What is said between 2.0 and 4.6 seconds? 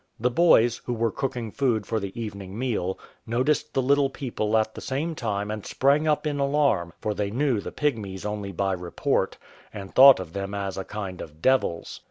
evening meal, noticed the little people